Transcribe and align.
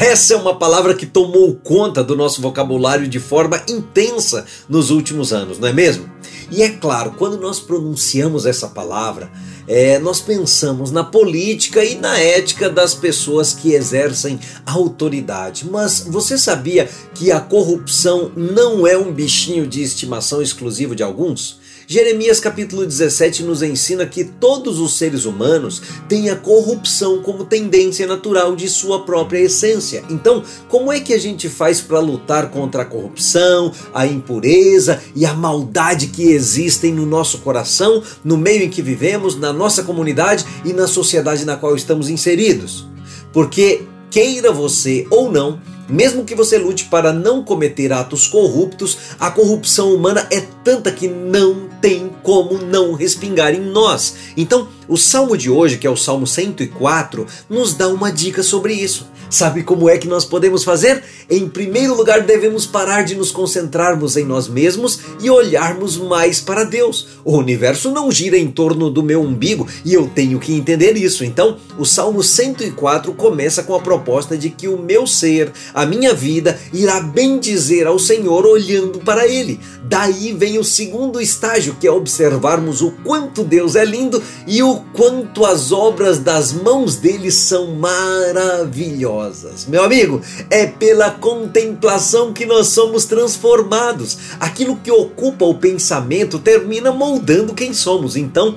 Essa 0.00 0.34
é 0.34 0.36
uma 0.36 0.54
palavra 0.54 0.94
que 0.94 1.06
tomou 1.06 1.54
conta 1.54 2.04
do 2.04 2.14
nosso 2.14 2.42
vocabulário 2.42 3.08
de 3.08 3.18
forma 3.18 3.62
intensa 3.66 4.44
nos 4.68 4.90
últimos 4.90 5.32
anos, 5.32 5.58
não 5.58 5.68
é 5.68 5.72
mesmo? 5.72 6.10
E 6.50 6.62
é 6.62 6.68
claro, 6.68 7.14
quando 7.16 7.38
nós 7.38 7.58
pronunciamos 7.58 8.44
essa 8.44 8.68
palavra, 8.68 9.30
é, 9.66 9.98
nós 9.98 10.20
pensamos 10.20 10.92
na 10.92 11.02
política 11.02 11.82
e 11.82 11.94
na 11.94 12.18
ética 12.18 12.68
das 12.68 12.94
pessoas 12.94 13.54
que 13.54 13.72
exercem 13.72 14.38
autoridade. 14.66 15.66
Mas 15.68 16.00
você 16.06 16.36
sabia 16.36 16.88
que 17.14 17.32
a 17.32 17.40
corrupção 17.40 18.30
não 18.36 18.86
é 18.86 18.98
um 18.98 19.10
bichinho 19.10 19.66
de 19.66 19.82
estimação 19.82 20.42
exclusivo 20.42 20.94
de 20.94 21.02
alguns? 21.02 21.58
Jeremias 21.88 22.40
capítulo 22.40 22.84
17 22.84 23.44
nos 23.44 23.62
ensina 23.62 24.04
que 24.06 24.24
todos 24.24 24.80
os 24.80 24.98
seres 24.98 25.24
humanos 25.24 25.80
têm 26.08 26.28
a 26.30 26.34
corrupção 26.34 27.22
como 27.22 27.44
tendência 27.44 28.08
natural 28.08 28.56
de 28.56 28.68
sua 28.68 29.04
própria 29.04 29.38
essência. 29.38 30.02
Então, 30.10 30.42
como 30.68 30.92
é 30.92 30.98
que 30.98 31.14
a 31.14 31.18
gente 31.18 31.48
faz 31.48 31.80
para 31.80 32.00
lutar 32.00 32.50
contra 32.50 32.82
a 32.82 32.84
corrupção, 32.84 33.72
a 33.94 34.04
impureza 34.04 35.00
e 35.14 35.24
a 35.24 35.32
maldade 35.32 36.08
que 36.08 36.24
existem 36.24 36.92
no 36.92 37.06
nosso 37.06 37.38
coração, 37.38 38.02
no 38.24 38.36
meio 38.36 38.64
em 38.64 38.70
que 38.70 38.82
vivemos, 38.82 39.38
na 39.38 39.52
nossa 39.52 39.84
comunidade 39.84 40.44
e 40.64 40.72
na 40.72 40.88
sociedade 40.88 41.44
na 41.44 41.56
qual 41.56 41.76
estamos 41.76 42.10
inseridos? 42.10 42.84
Porque 43.32 43.82
queira 44.10 44.50
você 44.50 45.06
ou 45.08 45.30
não, 45.30 45.60
mesmo 45.88 46.24
que 46.24 46.34
você 46.34 46.58
lute 46.58 46.86
para 46.86 47.12
não 47.12 47.44
cometer 47.44 47.92
atos 47.92 48.26
corruptos, 48.26 48.98
a 49.20 49.30
corrupção 49.30 49.94
humana 49.94 50.26
é 50.32 50.55
tanta 50.66 50.90
que 50.90 51.06
não 51.06 51.68
tem 51.80 52.10
como 52.24 52.58
não 52.58 52.92
respingar 52.92 53.54
em 53.54 53.60
nós. 53.60 54.16
Então, 54.36 54.66
o 54.88 54.96
salmo 54.96 55.36
de 55.36 55.48
hoje, 55.48 55.78
que 55.78 55.86
é 55.86 55.90
o 55.90 55.96
Salmo 55.96 56.26
104, 56.26 57.24
nos 57.48 57.72
dá 57.72 57.86
uma 57.86 58.10
dica 58.10 58.42
sobre 58.42 58.72
isso. 58.72 59.06
Sabe 59.28 59.64
como 59.64 59.88
é 59.88 59.98
que 59.98 60.06
nós 60.06 60.24
podemos 60.24 60.62
fazer? 60.62 61.02
Em 61.28 61.48
primeiro 61.48 61.94
lugar, 61.94 62.22
devemos 62.22 62.64
parar 62.64 63.02
de 63.02 63.16
nos 63.16 63.32
concentrarmos 63.32 64.16
em 64.16 64.24
nós 64.24 64.46
mesmos 64.46 65.00
e 65.20 65.28
olharmos 65.28 65.96
mais 65.96 66.40
para 66.40 66.62
Deus. 66.62 67.08
O 67.24 67.36
universo 67.36 67.90
não 67.90 68.10
gira 68.10 68.38
em 68.38 68.48
torno 68.48 68.88
do 68.88 69.02
meu 69.02 69.20
umbigo 69.20 69.66
e 69.84 69.92
eu 69.92 70.08
tenho 70.14 70.38
que 70.38 70.52
entender 70.52 70.96
isso. 70.96 71.24
Então, 71.24 71.56
o 71.76 71.84
Salmo 71.84 72.22
104 72.22 73.12
começa 73.14 73.64
com 73.64 73.74
a 73.74 73.80
proposta 73.80 74.36
de 74.36 74.50
que 74.50 74.68
o 74.68 74.78
meu 74.78 75.06
ser, 75.06 75.52
a 75.74 75.84
minha 75.84 76.14
vida, 76.14 76.58
irá 76.72 77.00
bendizer 77.00 77.86
ao 77.88 77.98
Senhor 77.98 78.46
olhando 78.46 79.00
para 79.00 79.26
Ele. 79.26 79.58
Daí 79.82 80.32
vem 80.32 80.55
o 80.58 80.64
segundo 80.64 81.20
estágio, 81.20 81.76
que 81.78 81.86
é 81.86 81.90
observarmos 81.90 82.82
o 82.82 82.90
quanto 83.04 83.44
Deus 83.44 83.76
é 83.76 83.84
lindo 83.84 84.22
e 84.46 84.62
o 84.62 84.82
quanto 84.94 85.44
as 85.44 85.72
obras 85.72 86.18
das 86.18 86.52
mãos 86.52 86.96
dele 86.96 87.30
são 87.30 87.72
maravilhosas. 87.72 89.66
Meu 89.66 89.84
amigo, 89.84 90.20
é 90.50 90.66
pela 90.66 91.10
contemplação 91.10 92.32
que 92.32 92.46
nós 92.46 92.68
somos 92.68 93.04
transformados. 93.04 94.18
Aquilo 94.40 94.76
que 94.76 94.90
ocupa 94.90 95.44
o 95.44 95.54
pensamento 95.54 96.38
termina 96.38 96.92
moldando 96.92 97.54
quem 97.54 97.72
somos. 97.72 98.16
Então, 98.16 98.56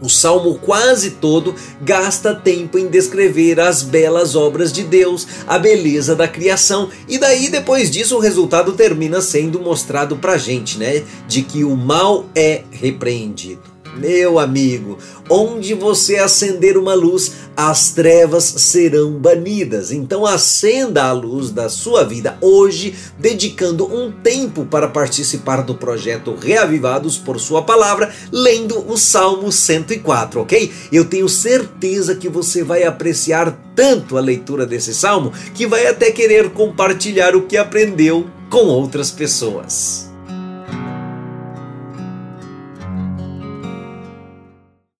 o 0.00 0.08
salmo 0.08 0.54
quase 0.56 1.12
todo 1.12 1.54
gasta 1.80 2.34
tempo 2.34 2.78
em 2.78 2.88
descrever 2.88 3.60
as 3.60 3.82
belas 3.82 4.34
obras 4.34 4.72
de 4.72 4.82
Deus, 4.82 5.26
a 5.46 5.58
beleza 5.58 6.14
da 6.14 6.28
criação, 6.28 6.88
e 7.08 7.18
daí 7.18 7.48
depois 7.48 7.90
disso 7.90 8.16
o 8.16 8.20
resultado 8.20 8.72
termina 8.72 9.20
sendo 9.20 9.60
mostrado 9.60 10.16
pra 10.16 10.36
gente, 10.36 10.78
né? 10.78 11.04
De 11.26 11.42
que 11.42 11.64
o 11.64 11.76
mal 11.76 12.26
é 12.34 12.62
repreendido. 12.70 13.75
Meu 13.98 14.38
amigo, 14.38 14.98
onde 15.30 15.72
você 15.72 16.16
acender 16.16 16.76
uma 16.76 16.94
luz, 16.94 17.32
as 17.56 17.92
trevas 17.92 18.44
serão 18.44 19.12
banidas. 19.12 19.90
Então 19.90 20.26
acenda 20.26 21.04
a 21.04 21.12
luz 21.12 21.50
da 21.50 21.70
sua 21.70 22.04
vida 22.04 22.36
hoje, 22.42 22.94
dedicando 23.18 23.86
um 23.86 24.12
tempo 24.12 24.66
para 24.66 24.88
participar 24.88 25.62
do 25.62 25.74
projeto 25.74 26.34
Reavivados 26.34 27.16
por 27.16 27.40
Sua 27.40 27.62
Palavra, 27.62 28.12
lendo 28.30 28.84
o 28.90 28.98
Salmo 28.98 29.50
104, 29.50 30.42
ok? 30.42 30.70
Eu 30.92 31.06
tenho 31.06 31.28
certeza 31.28 32.14
que 32.14 32.28
você 32.28 32.62
vai 32.62 32.84
apreciar 32.84 33.58
tanto 33.74 34.18
a 34.18 34.20
leitura 34.20 34.66
desse 34.66 34.94
salmo 34.94 35.32
que 35.54 35.66
vai 35.66 35.86
até 35.86 36.10
querer 36.10 36.50
compartilhar 36.50 37.34
o 37.34 37.46
que 37.46 37.56
aprendeu 37.56 38.26
com 38.50 38.66
outras 38.66 39.10
pessoas. 39.10 40.15